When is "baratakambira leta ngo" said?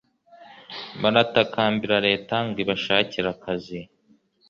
1.01-2.57